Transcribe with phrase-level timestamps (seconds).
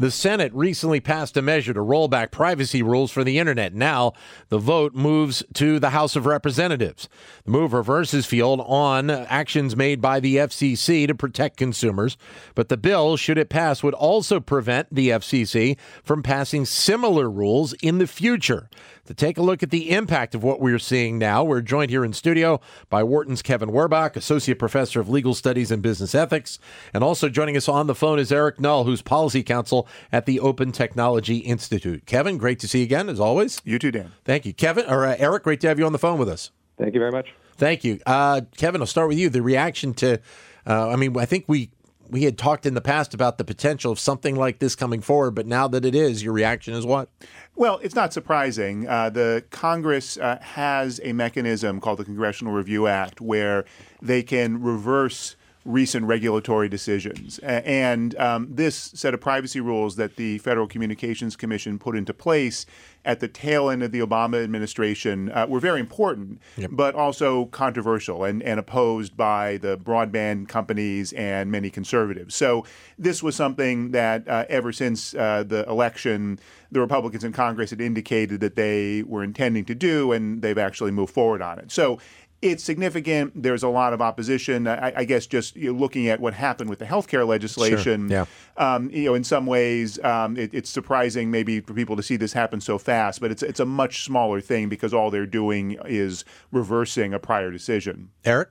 [0.00, 3.74] The Senate recently passed a measure to roll back privacy rules for the internet.
[3.74, 4.12] Now,
[4.48, 7.08] the vote moves to the House of Representatives.
[7.44, 12.16] The move reverses field on actions made by the FCC to protect consumers,
[12.54, 17.72] but the bill, should it pass, would also prevent the FCC from passing similar rules
[17.82, 18.70] in the future.
[19.08, 22.04] To take a look at the impact of what we're seeing now, we're joined here
[22.04, 26.58] in studio by Wharton's Kevin Werbach, Associate Professor of Legal Studies and Business Ethics.
[26.92, 30.38] And also joining us on the phone is Eric Null, who's Policy Counsel at the
[30.38, 32.04] Open Technology Institute.
[32.04, 33.62] Kevin, great to see you again, as always.
[33.64, 34.12] You too, Dan.
[34.26, 34.52] Thank you.
[34.52, 36.50] Kevin, or uh, Eric, great to have you on the phone with us.
[36.76, 37.32] Thank you very much.
[37.56, 38.00] Thank you.
[38.04, 39.30] Uh, Kevin, I'll start with you.
[39.30, 40.20] The reaction to,
[40.66, 41.70] uh, I mean, I think we
[42.10, 45.32] we had talked in the past about the potential of something like this coming forward,
[45.32, 47.08] but now that it is, your reaction is what?
[47.54, 48.88] Well, it's not surprising.
[48.88, 53.64] Uh, the Congress uh, has a mechanism called the Congressional Review Act where
[54.00, 55.36] they can reverse
[55.68, 57.38] recent regulatory decisions.
[57.40, 62.64] And um, this set of privacy rules that the Federal Communications Commission put into place
[63.04, 66.70] at the tail end of the Obama administration uh, were very important, yep.
[66.72, 72.34] but also controversial and, and opposed by the broadband companies and many conservatives.
[72.34, 72.64] So
[72.98, 76.38] this was something that uh, ever since uh, the election,
[76.72, 80.92] the Republicans in Congress had indicated that they were intending to do, and they've actually
[80.92, 81.70] moved forward on it.
[81.70, 81.98] So
[82.40, 83.42] it's significant.
[83.42, 84.68] There's a lot of opposition.
[84.68, 88.26] I, I guess just you know, looking at what happened with the healthcare legislation, sure.
[88.58, 88.74] yeah.
[88.74, 92.16] um, you know, in some ways, um, it, it's surprising maybe for people to see
[92.16, 93.20] this happen so fast.
[93.20, 97.50] But it's it's a much smaller thing because all they're doing is reversing a prior
[97.50, 98.10] decision.
[98.24, 98.50] Eric.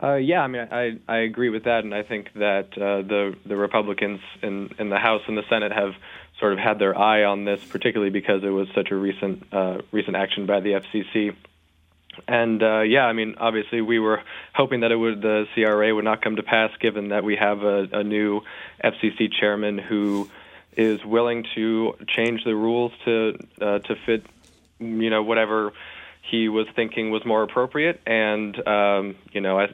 [0.00, 3.34] Uh, yeah, I mean, I, I agree with that, and I think that uh, the
[3.44, 5.94] the Republicans in in the House and the Senate have
[6.38, 9.78] sort of had their eye on this, particularly because it was such a recent uh,
[9.90, 11.34] recent action by the FCC
[12.28, 14.22] and uh, yeah, I mean, obviously, we were
[14.54, 17.62] hoping that it would the CRA would not come to pass, given that we have
[17.62, 18.42] a, a new
[18.84, 20.30] FCC chairman who
[20.76, 24.26] is willing to change the rules to uh, to fit,
[24.78, 25.72] you know, whatever
[26.30, 27.98] he was thinking was more appropriate.
[28.06, 29.68] And um, you know, I,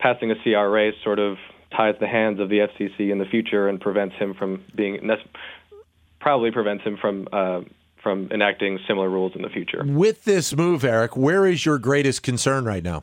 [0.00, 1.38] passing a CRA sort of
[1.70, 5.08] ties the hands of the FCC in the future and prevents him from being
[6.18, 7.60] probably prevents him from uh,
[8.02, 9.82] from enacting similar rules in the future.
[9.86, 13.02] With this move, Eric, where is your greatest concern right now?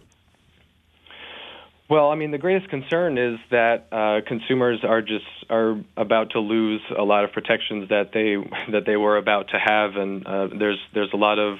[1.89, 6.39] Well, I mean, the greatest concern is that uh, consumers are just are about to
[6.39, 8.35] lose a lot of protections that they
[8.71, 11.57] that they were about to have, and uh, there's there's a lot of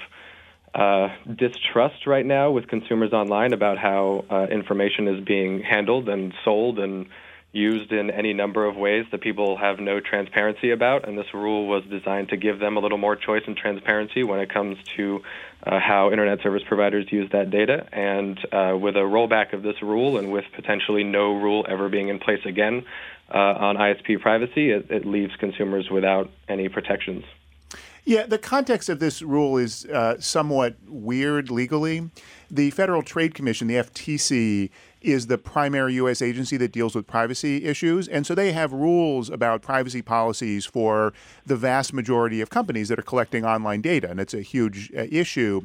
[0.76, 6.32] uh, distrust right now with consumers online about how uh, information is being handled and
[6.46, 7.08] sold and
[7.52, 11.68] used in any number of ways that people have no transparency about, and this rule
[11.68, 15.22] was designed to give them a little more choice and transparency when it comes to
[15.66, 17.88] uh, how internet service providers use that data.
[17.92, 22.10] And uh, with a rollback of this rule, and with potentially no rule ever being
[22.10, 22.86] in place again
[23.34, 27.24] uh, on ISP privacy, it, it, leaves consumers without any protections.
[28.06, 32.10] Yeah, the context of this rule is uh, somewhat weird legally.
[32.50, 34.72] The Federal Trade Commission, the FTC,
[35.02, 36.22] is the primary U.S.
[36.22, 38.08] agency that deals with privacy issues.
[38.08, 41.14] And so they have rules about privacy policies for
[41.46, 44.10] the vast majority of companies that are collecting online data.
[44.10, 45.62] And it's a huge uh, issue.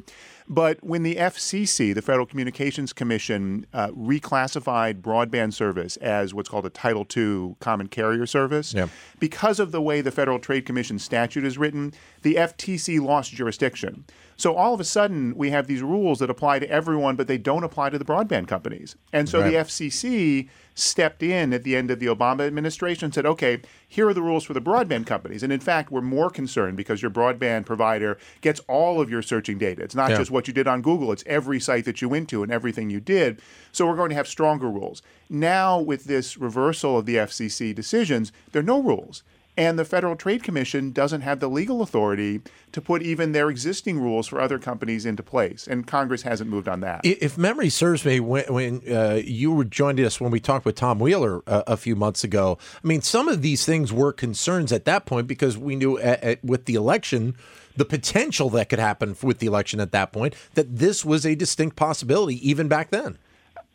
[0.47, 6.67] But when the FCC, the Federal Communications Commission, uh, reclassified broadband service as what's called
[6.67, 8.87] a Title II common carrier service, yeah.
[9.19, 14.05] because of the way the Federal Trade Commission statute is written, the FTC lost jurisdiction.
[14.37, 17.37] So all of a sudden, we have these rules that apply to everyone, but they
[17.37, 18.95] don't apply to the broadband companies.
[19.13, 19.51] And so right.
[19.51, 24.07] the FCC stepped in at the end of the Obama administration and said, okay, here
[24.09, 25.41] are the rules for the broadband companies.
[25.41, 29.57] And in fact, we're more concerned because your broadband provider gets all of your searching
[29.57, 29.81] data.
[29.81, 30.17] It's not yeah.
[30.17, 32.89] just what you did on Google, it's every site that you went to and everything
[32.89, 33.41] you did.
[33.71, 35.01] So we're going to have stronger rules.
[35.29, 39.23] Now, with this reversal of the FCC decisions, there are no rules.
[39.57, 42.41] And the Federal Trade Commission doesn't have the legal authority
[42.73, 45.65] to put even their existing rules for other companies into place.
[45.67, 47.01] And Congress hasn't moved on that.
[47.05, 50.75] If memory serves me, when, when uh, you were joined us when we talked with
[50.75, 54.73] Tom Wheeler uh, a few months ago, I mean, some of these things were concerns
[54.73, 57.35] at that point because we knew at, at, with the election,
[57.77, 61.33] the potential that could happen with the election at that point, that this was a
[61.35, 63.17] distinct possibility even back then.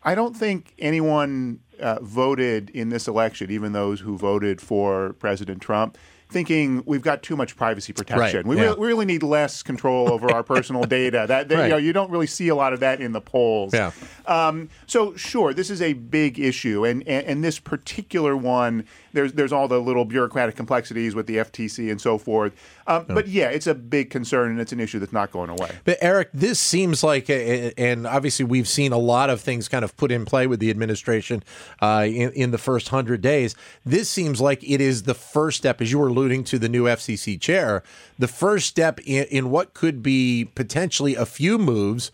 [0.02, 5.60] I don't think anyone uh, voted in this election, even those who voted for President
[5.60, 5.98] Trump,
[6.30, 8.38] thinking we've got too much privacy protection.
[8.38, 8.70] Right, we, yeah.
[8.70, 11.24] re- we really need less control over our personal data.
[11.28, 11.64] That, that Right.
[11.64, 13.74] you know, you don't really see a lot of that in the polls.
[13.74, 13.90] Yeah.
[14.26, 19.32] Um, so sure, this is a big issue, and, and and this particular one, there's
[19.32, 22.52] there's all the little bureaucratic complexities with the FTC and so forth.
[22.86, 25.70] Um, But yeah, it's a big concern, and it's an issue that's not going away.
[25.84, 29.84] But Eric, this seems like, a, and obviously we've seen a lot of things kind
[29.84, 31.42] of put in play with the administration
[31.80, 33.54] uh, in, in the first hundred days.
[33.84, 36.84] This seems like it is the first step, as you were alluding to the new
[36.84, 37.82] FCC chair,
[38.18, 42.12] the first step in, in what could be potentially a few moves.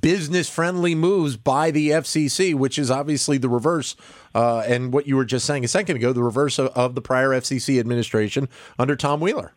[0.00, 3.94] Business friendly moves by the FCC, which is obviously the reverse,
[4.34, 7.00] uh, and what you were just saying a second ago, the reverse of, of the
[7.00, 8.48] prior FCC administration
[8.80, 9.52] under Tom Wheeler.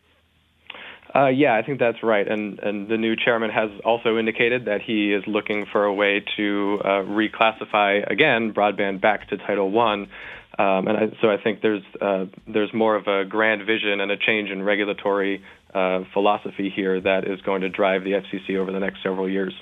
[1.14, 2.26] Uh, yeah, I think that's right.
[2.26, 6.24] And, and the new chairman has also indicated that he is looking for a way
[6.36, 10.08] to uh, reclassify again broadband back to Title One.
[10.60, 14.10] Um, and I, so I think there's uh, there's more of a grand vision and
[14.10, 15.42] a change in regulatory
[15.72, 19.54] uh, philosophy here that is going to drive the FCC over the next several years.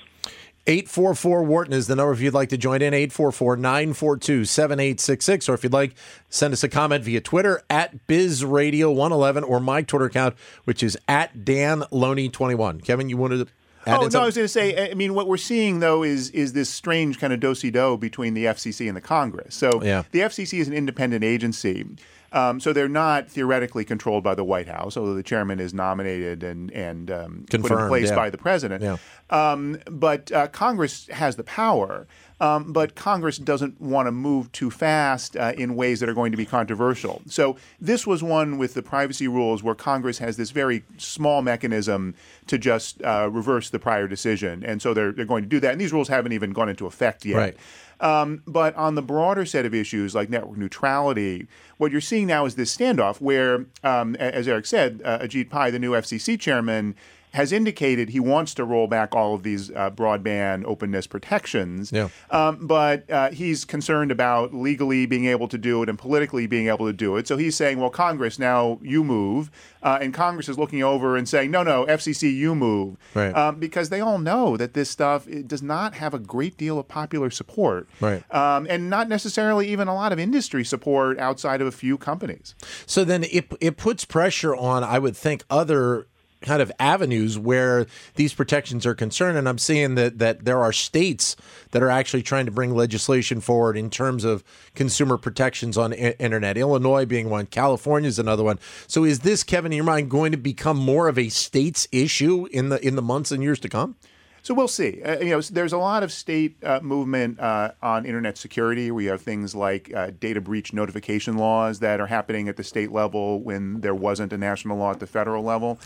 [0.67, 2.93] 844 Wharton is the number if you'd like to join in.
[2.93, 5.47] 844 942 7866.
[5.47, 5.95] Or if you'd like,
[6.29, 10.35] send us a comment via Twitter at BizRadio111 or my Twitter account,
[10.65, 12.83] which is at Dan Loney21.
[12.83, 13.53] Kevin, you wanted to
[13.85, 14.91] add Oh no, I was going to say.
[14.91, 17.97] I mean, what we're seeing though is is this strange kind of do si do
[17.97, 19.55] between the FCC and the Congress.
[19.55, 20.03] So Yeah.
[20.11, 21.85] the FCC is an independent agency.
[22.31, 26.43] Um, so they're not theoretically controlled by the White House, although the chairman is nominated
[26.43, 28.15] and and um, put in place yeah.
[28.15, 28.83] by the president.
[28.83, 28.97] Yeah.
[29.29, 32.07] Um, but uh, Congress has the power.
[32.41, 36.31] Um, but Congress doesn't want to move too fast uh, in ways that are going
[36.31, 37.21] to be controversial.
[37.27, 42.15] So this was one with the privacy rules where Congress has this very small mechanism
[42.47, 45.73] to just uh, reverse the prior decision, and so they're they're going to do that.
[45.73, 47.37] And these rules haven't even gone into effect yet.
[47.37, 47.57] Right.
[48.01, 51.47] Um, but on the broader set of issues like network neutrality,
[51.77, 55.69] what you're seeing now is this standoff where, um, as Eric said, uh, Ajit Pai,
[55.69, 56.95] the new FCC chairman,
[57.31, 61.91] has indicated he wants to roll back all of these uh, broadband openness protections.
[61.91, 62.09] Yeah.
[62.31, 66.67] Um, but uh, he's concerned about legally being able to do it and politically being
[66.67, 67.27] able to do it.
[67.27, 69.51] So he's saying, well, Congress, now you move.
[69.81, 72.97] Uh, and Congress is looking over and saying, no, no, FCC, you move.
[73.13, 73.31] Right.
[73.35, 76.79] Um, because they all know that this stuff it does not have a great deal
[76.79, 77.87] of popular support.
[78.01, 78.23] Right.
[78.33, 82.55] Um, and not necessarily even a lot of industry support outside of a few companies.
[82.85, 86.07] So then it it puts pressure on, I would think, other
[86.41, 89.37] kind of avenues where these protections are concerned.
[89.37, 91.35] And I'm seeing that that there are states
[91.71, 94.43] that are actually trying to bring legislation forward in terms of
[94.75, 96.57] consumer protections on I- internet.
[96.57, 98.59] Illinois being one, California is another one.
[98.87, 102.47] So is this, Kevin, in your mind, going to become more of a states issue
[102.51, 103.95] in the in the months and years to come?
[104.41, 105.01] So we'll see.
[105.03, 108.91] Uh, you know, there's a lot of state uh, movement uh, on internet security.
[108.91, 112.91] We have things like uh, data breach notification laws that are happening at the state
[112.91, 115.79] level when there wasn't a national law at the federal level.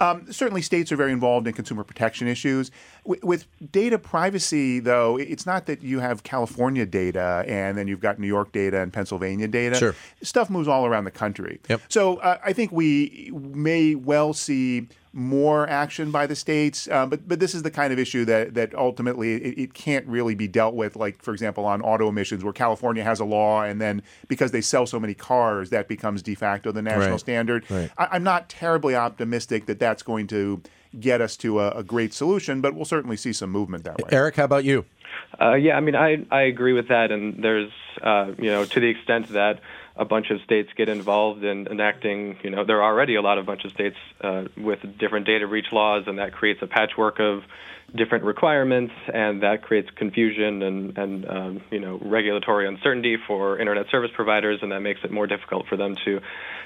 [0.00, 2.70] Um, certainly, states are very involved in consumer protection issues.
[3.04, 8.00] With, with data privacy, though, it's not that you have California data and then you've
[8.00, 9.76] got New York data and Pennsylvania data.
[9.76, 9.94] Sure.
[10.22, 11.60] Stuff moves all around the country.
[11.68, 11.82] Yep.
[11.88, 17.26] So uh, I think we may well see more action by the states, uh, but
[17.26, 20.46] but this is the kind of issue that that ultimately it, it can't really be
[20.46, 20.94] dealt with.
[20.94, 24.60] Like for example, on auto emissions, where California has a law, and then because they
[24.60, 27.20] sell so many cars, that becomes de facto the national Right.
[27.20, 27.64] standard.
[27.70, 27.90] Right.
[27.96, 30.60] I, I'm not terribly optimistic that that's going to
[31.00, 34.08] get us to a, a great solution, but we'll certainly see some movement that way.
[34.12, 34.84] Eric, how about you?
[35.40, 37.70] Uh, yeah, I mean, I I agree with that, and there's
[38.02, 39.60] uh, you know to the extent that
[39.96, 43.38] a bunch of states get involved in enacting, you know, there are already a lot
[43.38, 47.18] of bunch of states uh, with different data breach laws, and that creates a patchwork
[47.18, 47.42] of
[47.94, 53.86] different requirements, and that creates confusion and and um, you know regulatory uncertainty for internet
[53.90, 56.20] service providers, and that makes it more difficult for them to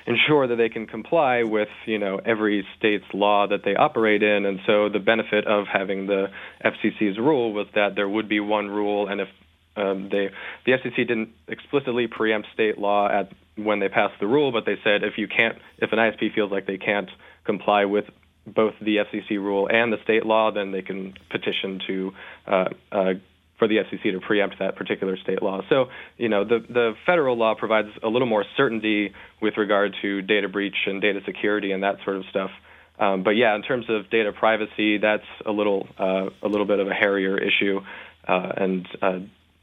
[0.06, 4.46] ensure that they can comply with you know every state's law that they operate in.
[4.46, 6.30] And so the benefit of having the
[6.64, 9.28] FCC's rule was that there would be one rule, and if
[9.76, 10.30] um, they
[10.66, 14.76] the FCC didn't explicitly preempt state law at when they passed the rule, but they
[14.82, 17.10] said if you can't, if an ISP feels like they can't
[17.44, 18.04] comply with
[18.46, 22.12] both the FCC rule and the state law, then they can petition to
[22.46, 23.12] uh, uh,
[23.58, 25.60] for the FCC to preempt that particular state law.
[25.68, 25.86] So,
[26.16, 30.48] you know, the the federal law provides a little more certainty with regard to data
[30.48, 32.50] breach and data security and that sort of stuff.
[32.98, 36.80] Um, but yeah, in terms of data privacy, that's a little uh, a little bit
[36.80, 37.80] of a hairier issue,
[38.26, 39.18] uh, and uh,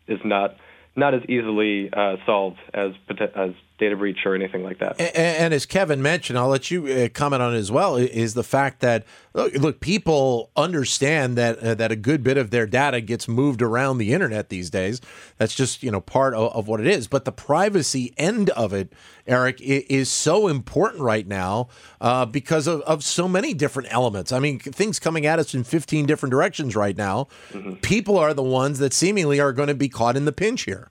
[0.07, 0.55] is not
[0.95, 2.91] not as easily uh, solved as
[3.35, 4.99] as data breach or anything like that.
[4.99, 7.95] And, and as Kevin mentioned, I'll let you uh, comment on it as well.
[7.95, 12.49] Is the fact that look, look people understand that uh, that a good bit of
[12.49, 14.99] their data gets moved around the internet these days.
[15.37, 17.07] That's just you know part of, of what it is.
[17.07, 18.93] But the privacy end of it,
[19.25, 21.69] Eric, is so important right now
[22.01, 24.31] uh, because of, of so many different elements.
[24.31, 27.27] I mean, things coming at us in 15 different directions right now.
[27.51, 27.75] Mm-hmm.
[27.75, 30.89] People are the ones that seemingly are going to be caught in the pinch here.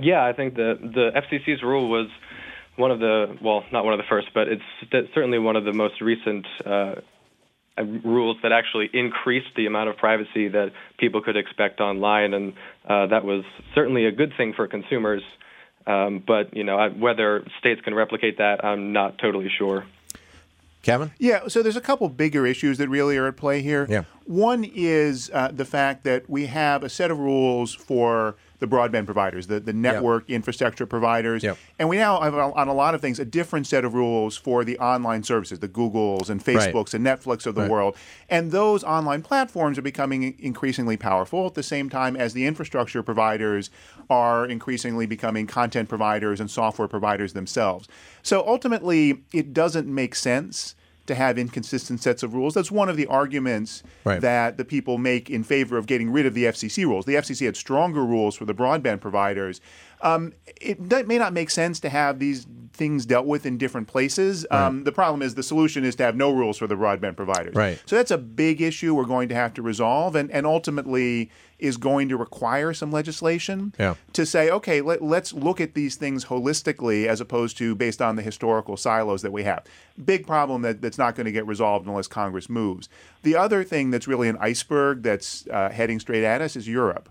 [0.00, 2.08] Yeah, I think the the FCC's rule was
[2.76, 4.62] one of the well, not one of the first, but it's
[5.14, 6.96] certainly one of the most recent uh,
[8.04, 12.52] rules that actually increased the amount of privacy that people could expect online, and
[12.88, 15.22] uh, that was certainly a good thing for consumers.
[15.86, 19.84] Um, but you know, whether states can replicate that, I'm not totally sure.
[20.82, 21.10] Kevin?
[21.18, 23.86] Yeah, so there's a couple bigger issues that really are at play here.
[23.88, 24.04] Yeah.
[24.26, 29.04] One is uh, the fact that we have a set of rules for the broadband
[29.04, 30.36] providers, the, the network yep.
[30.36, 31.42] infrastructure providers.
[31.42, 31.58] Yep.
[31.78, 34.64] And we now have, on a lot of things, a different set of rules for
[34.64, 36.94] the online services, the Googles and Facebooks right.
[36.94, 37.70] and Netflix of the right.
[37.70, 37.96] world.
[38.28, 43.02] And those online platforms are becoming increasingly powerful at the same time as the infrastructure
[43.02, 43.70] providers
[44.10, 47.88] are increasingly becoming content providers and software providers themselves.
[48.22, 50.74] So ultimately, it doesn't make sense
[51.08, 52.54] to have inconsistent sets of rules.
[52.54, 54.20] That's one of the arguments right.
[54.20, 57.04] that the people make in favor of getting rid of the FCC rules.
[57.04, 59.60] The FCC had stronger rules for the broadband providers.
[60.00, 64.46] Um, it may not make sense to have these things dealt with in different places.
[64.50, 64.66] Right.
[64.66, 67.54] Um, the problem is the solution is to have no rules for the broadband providers.
[67.54, 67.82] Right.
[67.86, 71.76] So that's a big issue we're going to have to resolve, and, and ultimately is
[71.76, 73.94] going to require some legislation yeah.
[74.12, 78.16] to say, okay, let, let's look at these things holistically as opposed to based on
[78.16, 79.64] the historical silos that we have.
[80.04, 82.88] Big problem that, that's not going to get resolved unless Congress moves.
[83.22, 87.08] The other thing that's really an iceberg that's uh, heading straight at us is Europe.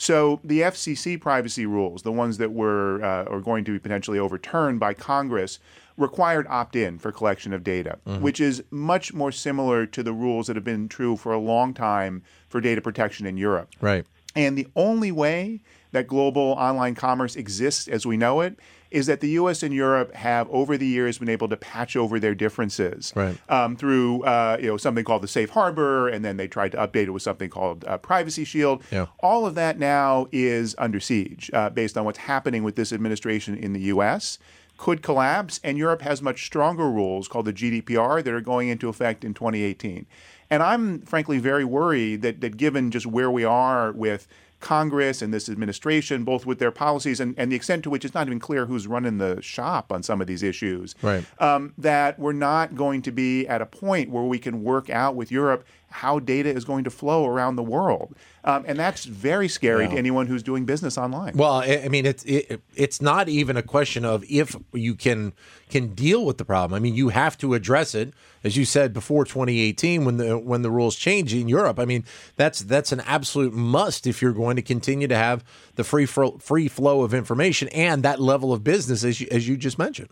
[0.00, 4.18] So the FCC privacy rules, the ones that were uh, are going to be potentially
[4.18, 5.58] overturned by Congress,
[6.00, 8.22] required opt-in for collection of data, mm-hmm.
[8.22, 11.74] which is much more similar to the rules that have been true for a long
[11.74, 13.68] time for data protection in Europe.
[13.80, 14.06] Right.
[14.34, 15.60] And the only way
[15.92, 18.58] that global online commerce exists as we know it
[18.90, 19.62] is that the U.S.
[19.62, 23.38] and Europe have, over the years, been able to patch over their differences right.
[23.48, 26.78] um, through uh, you know something called the Safe Harbor, and then they tried to
[26.78, 28.82] update it with something called uh, Privacy Shield.
[28.90, 29.06] Yeah.
[29.20, 33.56] All of that now is under siege uh, based on what's happening with this administration
[33.56, 34.38] in the U.S.
[34.80, 38.88] Could collapse, and Europe has much stronger rules called the GDPR that are going into
[38.88, 40.06] effect in 2018.
[40.48, 44.26] And I'm frankly very worried that that given just where we are with
[44.60, 48.14] Congress and this administration, both with their policies and, and the extent to which it's
[48.14, 51.26] not even clear who's running the shop on some of these issues, right.
[51.42, 55.14] um, that we're not going to be at a point where we can work out
[55.14, 58.14] with Europe how data is going to flow around the world.
[58.42, 61.36] Um, and that's very scary to anyone who's doing business online.
[61.36, 65.34] Well, I mean, it's it, it's not even a question of if you can
[65.68, 66.76] can deal with the problem.
[66.76, 70.62] I mean, you have to address it, as you said before 2018 when the when
[70.62, 71.78] the rules change in Europe.
[71.78, 72.04] I mean,
[72.36, 75.44] that's that's an absolute must if you're going to continue to have
[75.74, 79.58] the free free flow of information and that level of business as you, as you
[79.58, 80.08] just mentioned.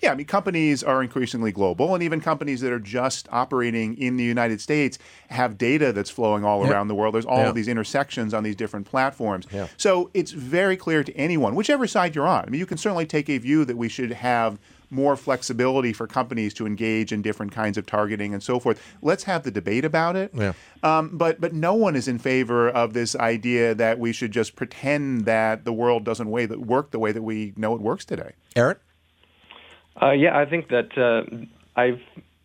[0.00, 4.16] Yeah, I mean, companies are increasingly global, and even companies that are just operating in
[4.16, 4.98] the United States
[5.32, 6.72] have data that's flowing all yep.
[6.72, 7.14] around the world.
[7.14, 7.48] There's all yeah.
[7.48, 9.46] of these intersections on these different platforms.
[9.52, 9.68] Yeah.
[9.76, 12.44] So it's very clear to anyone, whichever side you're on.
[12.46, 14.58] I mean, you can certainly take a view that we should have
[14.92, 18.80] more flexibility for companies to engage in different kinds of targeting and so forth.
[19.00, 20.30] Let's have the debate about it.
[20.34, 20.52] Yeah.
[20.82, 24.54] Um, but but no one is in favor of this idea that we should just
[24.54, 28.04] pretend that the world doesn't way that work the way that we know it works
[28.04, 28.32] today.
[28.54, 28.78] Eric.
[30.00, 32.00] Uh, yeah, I think that uh, I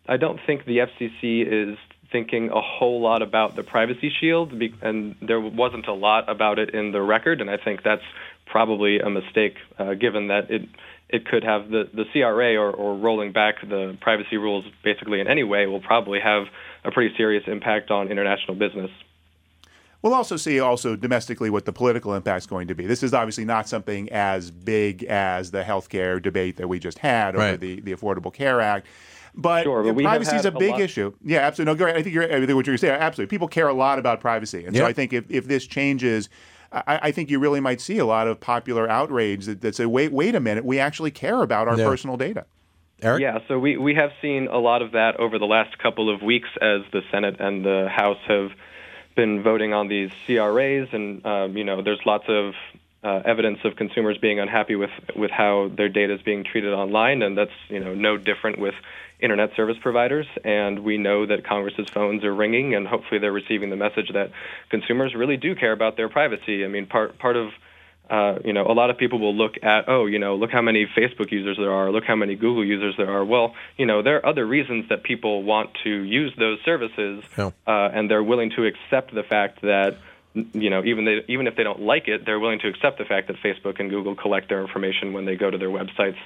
[0.08, 1.78] I don't think the FCC is
[2.10, 6.74] thinking a whole lot about the privacy shield, and there wasn't a lot about it
[6.74, 8.02] in the record, and I think that's
[8.46, 10.62] probably a mistake, uh, given that it
[11.10, 15.28] it could have the the CRA or, or rolling back the privacy rules basically in
[15.28, 16.44] any way will probably have
[16.84, 18.90] a pretty serious impact on international business.
[20.00, 22.86] We'll also see also domestically what the political impact is going to be.
[22.86, 27.34] This is obviously not something as big as the healthcare debate that we just had
[27.34, 27.60] over right.
[27.60, 28.86] the, the Affordable Care Act.
[29.40, 31.14] But, sure, but privacy is a big a issue.
[31.22, 31.78] Yeah, absolutely.
[31.78, 32.94] No, I think you're, I think what you're saying.
[32.94, 34.82] Absolutely, people care a lot about privacy, and yep.
[34.82, 36.28] so I think if, if this changes,
[36.72, 39.86] I, I, think you really might see a lot of popular outrage that, that say,
[39.86, 41.86] "Wait, wait a minute, we actually care about our yeah.
[41.86, 42.46] personal data."
[43.00, 43.20] Eric?
[43.20, 46.20] Yeah, so we, we have seen a lot of that over the last couple of
[46.20, 48.50] weeks as the Senate and the House have
[49.14, 52.54] been voting on these CRAs, and um, you know, there's lots of
[53.04, 57.22] uh, evidence of consumers being unhappy with with how their data is being treated online,
[57.22, 58.74] and that's you know no different with
[59.20, 60.26] internet service providers.
[60.44, 64.30] And we know that Congress's phones are ringing, and hopefully they're receiving the message that
[64.70, 66.64] consumers really do care about their privacy.
[66.64, 67.50] I mean, part part of
[68.10, 70.62] uh, you know, a lot of people will look at, oh, you know, look how
[70.62, 73.24] many Facebook users there are, look how many Google users there are.
[73.24, 77.50] Well, you know, there are other reasons that people want to use those services, Yeah.
[77.66, 79.98] uh, and they're willing to accept the fact that,
[80.34, 83.04] you know, even they, even if they don't like it, they're willing to accept the
[83.04, 86.16] fact that Facebook and Google collect their information when they go to their websites.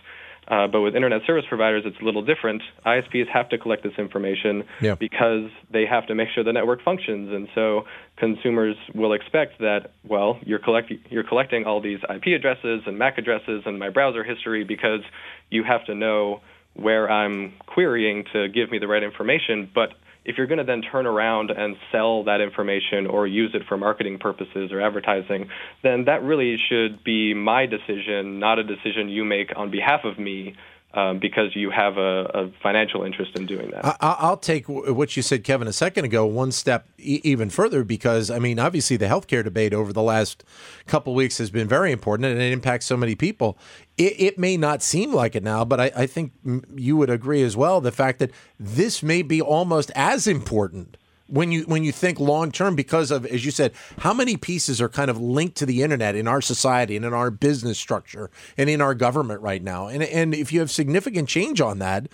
[0.49, 2.63] Uh, but with internet service providers, it's a little different.
[2.85, 4.97] ISPs have to collect this information Yeah.
[4.97, 9.93] because they have to make sure the network functions, and so consumers will expect that.
[10.05, 14.25] Well, you're collect you're collecting all these IP addresses and MAC addresses and my browser
[14.25, 15.03] history because
[15.49, 16.41] you have to know
[16.75, 19.71] where I'm querying to give me the right information.
[19.73, 19.93] But
[20.25, 23.77] if you're going to then turn around and sell that information or use it for
[23.77, 25.49] marketing purposes or advertising,
[25.83, 30.19] then that really should be my decision, not a decision you make on behalf of
[30.19, 30.55] me.
[30.95, 33.83] Um, because you have a, a financial interest in doing that.
[33.83, 37.83] I, I'll take what you said, Kevin, a second ago, one step e- even further,
[37.83, 40.45] because I mean, obviously, the healthcare debate over the last
[40.87, 43.57] couple weeks has been very important, and it impacts so many people.
[43.97, 46.33] It, it may not seem like it now, but I, I think
[46.75, 47.81] you would agree as well.
[47.81, 48.31] The fact that
[48.61, 50.99] this may be almost as important
[51.33, 54.81] when you when you think long term because of as you said how many pieces
[54.81, 58.31] are kind of linked to the internet in our society and in our business structure
[58.59, 62.07] and in our government right now and and if you have significant change on that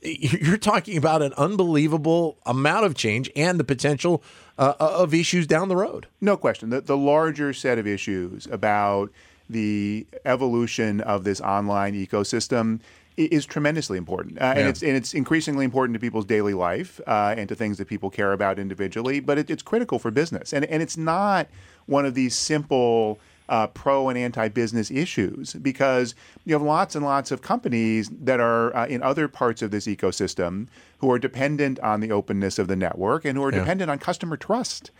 [0.00, 4.22] you're talking about an unbelievable amount of change and the potential
[4.58, 6.70] uh, of issues down the road No question.
[6.70, 9.10] The, the larger set of issues about
[9.50, 12.80] the evolution of this online ecosystem
[13.16, 14.60] is tremendously important, uh, Yeah.
[14.60, 17.88] and it's and it's increasingly important to people's daily life uh, and to things that
[17.88, 19.20] people care about individually.
[19.20, 21.48] But it, it's critical for business, and and it's not
[21.86, 23.18] one of these simple.
[23.48, 28.74] Uh, pro and anti-business issues because you have lots and lots of companies that are
[28.74, 30.68] uh, in other parts of this ecosystem
[30.98, 33.58] who are dependent on the openness of the network and who are Yeah.
[33.58, 34.90] dependent on customer trust.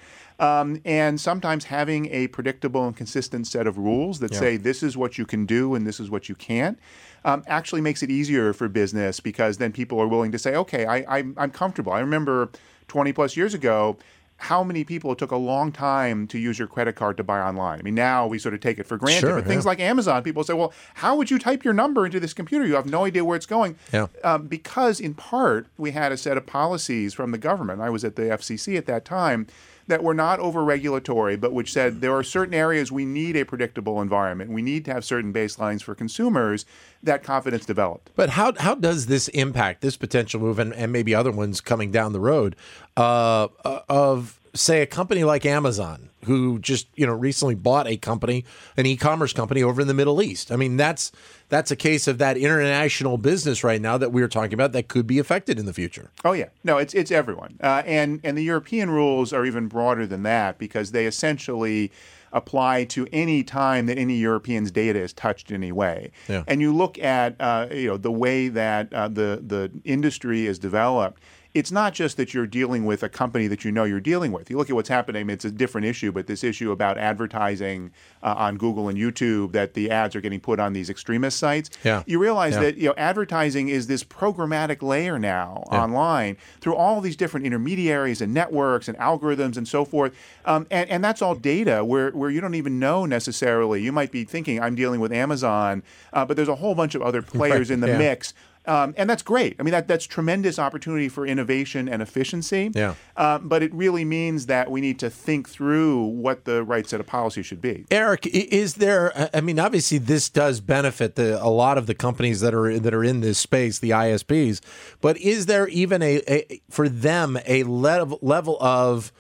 [0.40, 4.40] Um, and sometimes having a predictable and consistent set of rules that Yeah.
[4.40, 6.78] say this is what you can do and this is what you can't
[7.24, 10.84] um, actually makes it easier for business because then people are willing to say, okay,
[10.84, 11.92] I, I'm, I'm comfortable.
[11.92, 12.50] I remember
[12.88, 13.96] 20 plus years ago
[14.42, 17.40] how many people it took a long time to use your credit card to buy
[17.40, 17.78] online.
[17.78, 19.20] I mean, now we sort of take it for granted.
[19.20, 19.68] Sure, but things yeah.
[19.68, 22.66] like Amazon, people say, well, how would you type your number into this computer?
[22.66, 23.76] You have no idea where it's going.
[23.92, 24.08] Yeah.
[24.24, 27.80] Um, because, in part, we had a set of policies from the government.
[27.80, 29.46] I was at the FCC at that time
[29.86, 33.44] that were not over regulatory, but which said there are certain areas we need a
[33.44, 34.50] predictable environment.
[34.50, 36.64] We need to have certain baselines for consumers
[37.02, 38.10] that confidence developed.
[38.14, 41.90] But how how does this impact this potential move and, and maybe other ones coming
[41.90, 42.56] down the road
[42.96, 47.96] uh, uh, of say a company like Amazon who just you know recently bought a
[47.96, 48.44] company
[48.76, 50.52] an e-commerce company over in the Middle East?
[50.52, 51.12] I mean that's
[51.48, 54.88] that's a case of that international business right now that we are talking about that
[54.88, 56.10] could be affected in the future.
[56.24, 60.06] Oh yeah, no, it's it's everyone, uh, and and the European rules are even broader
[60.06, 61.90] than that because they essentially
[62.32, 66.10] apply to any time that any European's data is touched in any way.
[66.28, 66.44] Yeah.
[66.46, 70.58] And you look at uh, you know the way that uh, the the industry is
[70.58, 71.22] developed.
[71.54, 74.48] It's not just that you're dealing with a company that you know you're dealing with.
[74.50, 75.20] You look at what's happening.
[75.20, 77.90] I mean, it's a different issue, but this issue about advertising
[78.22, 81.70] uh, on Google and YouTube that the ads are getting put on these extremist sites.
[81.84, 82.02] Yeah.
[82.06, 82.60] You realize Yeah.
[82.60, 88.20] that you know advertising is this programmatic layer now online through all these different intermediaries
[88.20, 92.30] and networks and algorithms and so forth um, and, and that's all data where, where
[92.30, 96.36] you don't even know necessarily you might be thinking i'm dealing with amazon uh, but
[96.36, 97.98] there's a whole bunch of other players in the yeah.
[97.98, 98.34] mix
[98.66, 99.56] um, and that's great.
[99.58, 102.70] I mean, that, that's tremendous opportunity for innovation and efficiency.
[102.74, 102.94] Yeah.
[103.16, 107.00] Um, but it really means that we need to think through what the right set
[107.00, 107.84] of policy should be.
[107.90, 109.30] Eric, is there?
[109.34, 112.94] I mean, obviously, this does benefit the, a lot of the companies that are that
[112.94, 114.60] are in this space, the ISPs.
[115.00, 119.12] But is there even a, a for them a level level of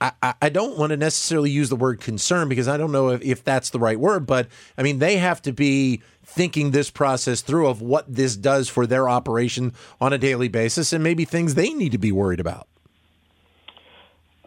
[0.00, 3.10] I, I- I don't want to necessarily use the word concern because I don't know
[3.10, 6.90] if, if that's the right word, but I mean, they have to be thinking this
[6.90, 11.24] process through of what this does for their operation on a daily basis and maybe
[11.24, 12.68] things they need to be worried about.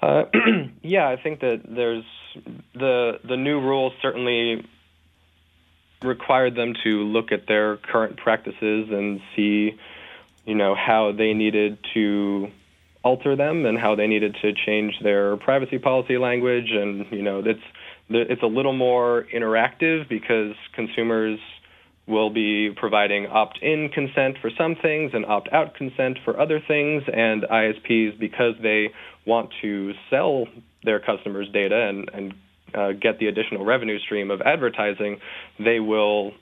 [0.01, 0.25] Uh,
[0.81, 2.05] yeah, I think that there's
[2.73, 4.65] the the new rules certainly
[6.01, 9.77] required them to look at their current practices and see,
[10.45, 12.49] you know, how they needed to
[13.03, 17.39] alter them and how they needed to change their privacy policy language and you know
[17.45, 17.59] it's
[18.09, 21.37] it's a little more interactive because consumers
[22.07, 27.43] will be providing opt-in consent for some things and opt-out consent for other things and
[27.43, 28.89] ISPs because they
[29.25, 30.45] want to sell
[30.83, 32.33] their customers data and, and
[32.75, 35.19] uh, get the additional revenue stream of advertising
[35.59, 36.33] they will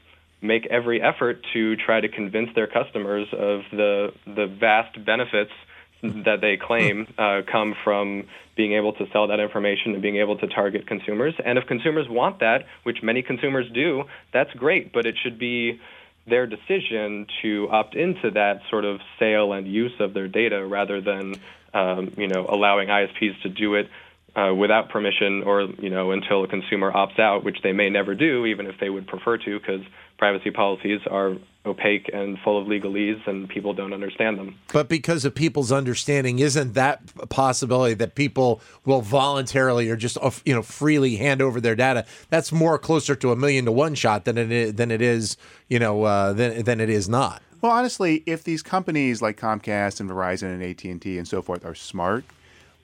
[0.41, 5.51] make every effort to try to convince their customers of the the vast benefits
[6.25, 10.37] that they claim uh, come from being able to sell that information and being able
[10.37, 11.33] to target consumers.
[11.43, 15.79] And if consumers want that, which many consumers do, that's great, but it should be
[16.27, 21.01] their decision to opt into that sort of sale and use of their data rather
[21.01, 21.35] than
[21.73, 23.89] um, you know allowing ISPs to do it
[24.35, 28.15] uh, without permission or you know until a consumer opts out, which they may never
[28.15, 29.81] do, even if they would prefer to, because
[30.17, 34.55] privacy policies are opaque and full of legalese, and people don't understand them.
[34.71, 40.17] But because of people's understanding, isn't that a possibility that people will voluntarily or just
[40.45, 42.05] you know freely hand over their data?
[42.29, 45.35] That's more closer to a million to one shot than it is, than it is
[45.67, 47.41] you know uh, than than it is not.
[47.61, 51.43] Well, honestly, if these companies like Comcast and Verizon and AT and T and so
[51.43, 52.25] forth are smart,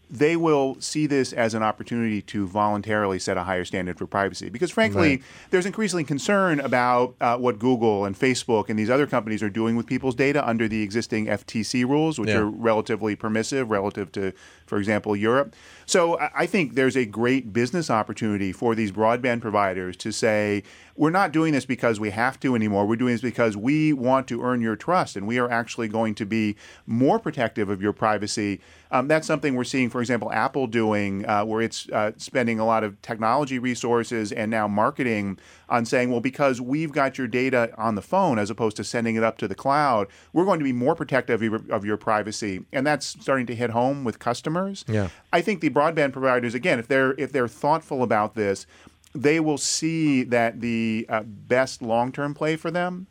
[0.09, 4.49] they will see this as an opportunity to voluntarily set a higher standard for privacy.
[4.49, 5.23] Because frankly, right.
[5.49, 9.75] there's increasingly concern about uh, what Google and Facebook and these other companies are doing
[9.75, 12.37] with people's data under the existing FTC rules, which yeah.
[12.37, 14.31] are relatively permissive relative to,
[14.65, 15.53] for example, Europe.
[15.85, 20.63] So I think there's a great business opportunity for these broadband providers to say,
[20.97, 22.85] we're not doing this because we have to anymore.
[22.85, 26.15] We're doing this because we want to earn your trust, and we are actually going
[26.15, 28.59] to be more protective of your privacy.
[28.91, 32.65] Um, that's something we're seeing, for example, Apple doing, uh, where it's uh, spending a
[32.65, 37.71] lot of technology resources and now marketing on saying, well, because we've got your data
[37.77, 40.65] on the phone as opposed to sending it up to the cloud, we're going to
[40.65, 44.19] be more protective of your, of your privacy, and that's starting to hit home with
[44.19, 44.85] customers.
[44.87, 45.09] Yeah.
[45.33, 48.65] I think the broadband providers, again, if they're if they're thoughtful about this,
[49.13, 53.07] they will see that the uh, best long term play for them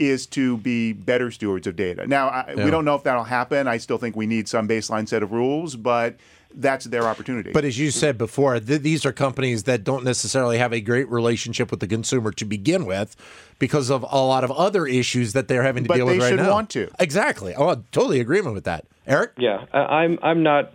[0.00, 2.06] is to be better stewards of data.
[2.06, 2.64] Now, I, yeah.
[2.64, 3.68] we don't know if that'll happen.
[3.68, 6.16] I still think we need some baseline set of rules, but
[6.54, 7.52] that's their opportunity.
[7.52, 11.08] But as you said before, th- these are companies that don't necessarily have a great
[11.08, 13.14] relationship with the consumer to begin with
[13.58, 16.30] because of a lot of other issues that they're having to but deal with right
[16.30, 16.30] now.
[16.30, 16.90] But they should want to.
[16.98, 17.54] Exactly.
[17.54, 18.86] Oh, totally agreement with that.
[19.06, 19.32] Eric?
[19.38, 20.72] Yeah, I'm I'm not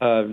[0.00, 0.28] uh,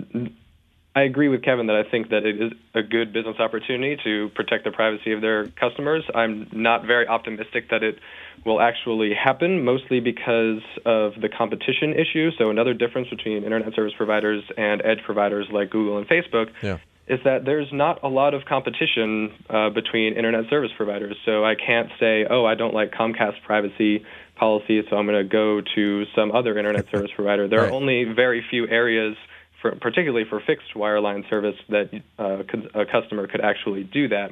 [0.98, 4.30] I agree with Kevin that I think that it is a good business opportunity to
[4.34, 6.02] protect the privacy of their customers.
[6.12, 8.00] I'm not very optimistic that it
[8.44, 12.32] will actually happen, mostly because of the competition issue.
[12.36, 16.78] So, another difference between internet service providers and edge providers like Google and Facebook yeah.
[17.06, 21.16] is that there's not a lot of competition uh, between internet service providers.
[21.24, 25.32] So, I can't say, oh, I don't like Comcast privacy policy, so I'm going to
[25.32, 27.46] go to some other internet service provider.
[27.46, 27.70] There right.
[27.70, 29.16] are only very few areas
[29.62, 32.42] for, particularly for fixed wireline service, that uh,
[32.78, 34.30] a customer could actually do that.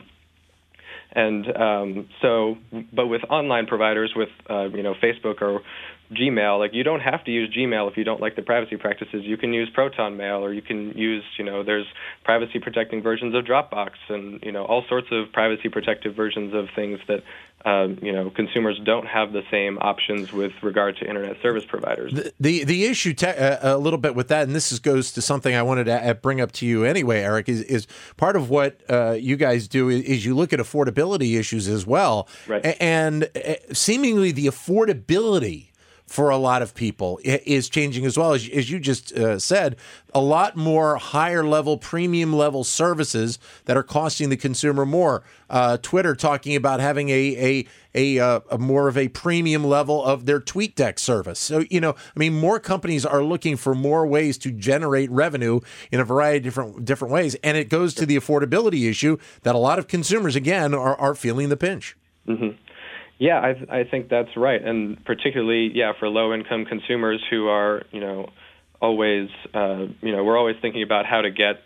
[1.13, 2.57] And um, so,
[2.93, 5.63] but with online providers, with uh, you know Facebook or
[6.13, 9.25] Gmail, like you don't have to use Gmail if you don't like the privacy practices.
[9.25, 11.87] You can use Proton Mail, or you can use, you know, there's
[12.25, 16.69] privacy protecting versions of Dropbox, and you know all sorts of privacy protective versions of
[16.75, 17.23] things that
[17.67, 22.13] um, you know, consumers don't have the same options with regard to internet service providers.
[22.13, 25.11] The the, the issue te- uh, a little bit with that, and this is, goes
[25.13, 28.37] to something I wanted to uh, bring up to you anyway, Eric, is, is part
[28.37, 32.29] of what uh, you guys do is, is, you look at affordability issues as well,
[32.47, 32.77] right.
[32.79, 35.71] and uh, seemingly the affordability
[36.07, 38.33] for a lot of people is changing as well.
[38.33, 39.77] As, as you just uh, said,
[40.15, 45.25] a lot more higher level, premium level services that are costing the consumer more.
[45.51, 47.67] Uh, Twitter talking about having a a
[47.99, 51.39] a, uh, a, more of a premium level of their TweetDeck service.
[51.39, 55.61] So you know, I mean, more companies are looking for more ways to generate revenue
[55.91, 59.55] in a variety of different different ways, and it goes to the affordability issue that
[59.55, 61.97] a lot of consumers again are are feeling the pinch.
[62.29, 62.57] Mm-hmm.
[63.19, 68.01] Yeah, I, I think that's right, and particularly, yeah, for low-income consumers who are, you
[68.01, 68.29] know,
[68.81, 71.63] always, uh, you know, we're always thinking about how to get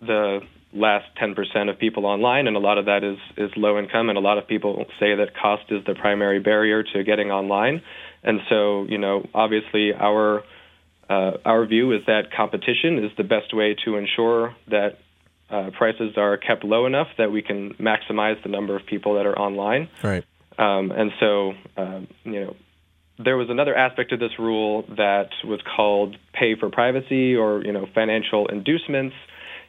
[0.00, 0.40] the
[0.72, 4.18] last 10% of people online, and a lot of that is is low income, and
[4.18, 7.82] a lot of people say that cost is the primary barrier to getting online,
[8.22, 10.44] and so, you know, obviously our
[11.08, 14.98] uh, our view is that competition is the best way to ensure that
[15.50, 19.26] uh, prices are kept low enough that we can maximize the number of people that
[19.26, 19.88] are online.
[20.02, 20.24] Right.
[20.58, 22.56] Um, and so, um, you know,
[23.18, 27.72] there was another aspect of this rule that was called pay for privacy or, you
[27.72, 29.14] know, financial inducements.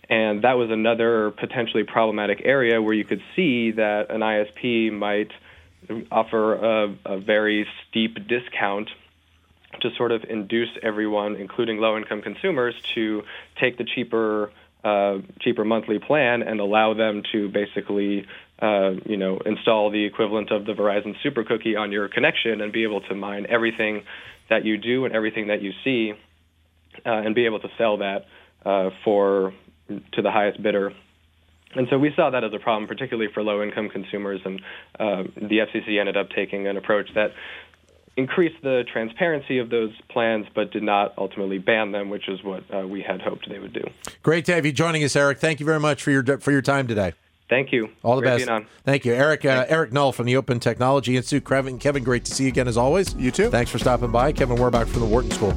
[0.09, 5.31] And that was another potentially problematic area where you could see that an ISP might
[6.11, 8.89] offer a, a very steep discount
[9.81, 13.23] to sort of induce everyone, including low-income consumers, to
[13.59, 14.51] take the cheaper
[14.83, 18.27] uh, cheaper monthly plan and allow them to basically
[18.61, 22.71] uh, you know, install the equivalent of the Verizon Super Cookie on your connection and
[22.71, 24.03] be able to mine everything
[24.49, 26.13] that you do and everything that you see,
[27.05, 28.25] uh, and be able to sell that
[28.65, 29.53] uh, for
[30.13, 30.93] to the highest bidder.
[31.75, 34.61] And so we saw that as a problem, particularly for low-income consumers, and
[34.97, 37.33] uh, the FCC ended up taking an approach that
[38.15, 42.63] increased the transparency of those plans, but did not ultimately ban them, which is what
[42.73, 43.83] uh, we had hoped they would do.
[44.23, 45.39] Great to have you joining us, Eric.
[45.39, 47.13] Thank you very much for your for your time today.
[47.49, 47.89] Thank you.
[48.03, 48.65] All the Great best.
[48.83, 49.45] Thank you, Eric.
[49.45, 51.45] Uh, Eric Null from the Open Technology Institute.
[51.45, 53.13] Kevin, Kevin, great to see you again as always.
[53.15, 53.49] You too.
[53.49, 54.31] Thanks for stopping by.
[54.31, 55.51] Kevin Werbach from the Wharton School.